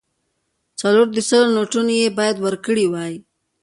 څلور 0.79 1.07
د 1.13 1.17
سلو 1.29 1.51
نوټونه 1.57 1.93
یې 2.01 2.07
باید 2.17 2.37
ورکړای 2.45 2.87
وای. 2.89 3.13